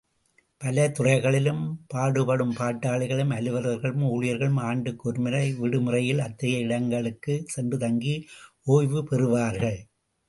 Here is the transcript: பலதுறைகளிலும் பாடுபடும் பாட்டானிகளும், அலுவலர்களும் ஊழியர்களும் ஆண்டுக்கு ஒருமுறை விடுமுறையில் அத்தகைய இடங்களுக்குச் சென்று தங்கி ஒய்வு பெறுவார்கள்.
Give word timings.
பலதுறைகளிலும் 0.61 1.61
பாடுபடும் 1.87 2.53
பாட்டானிகளும், 2.55 3.33
அலுவலர்களும் 3.37 4.07
ஊழியர்களும் 4.07 4.59
ஆண்டுக்கு 4.61 5.09
ஒருமுறை 5.09 5.53
விடுமுறையில் 5.53 6.19
அத்தகைய 6.19 6.59
இடங்களுக்குச் 6.59 7.47
சென்று 7.47 7.77
தங்கி 7.77 8.15
ஒய்வு 8.67 9.01
பெறுவார்கள். 9.03 9.79